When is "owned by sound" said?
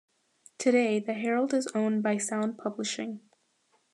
1.75-2.57